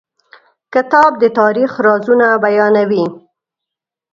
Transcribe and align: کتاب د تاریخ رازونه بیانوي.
کتاب 0.73 1.11
د 1.21 1.23
تاریخ 1.39 1.71
رازونه 1.87 2.27
بیانوي. 2.43 3.05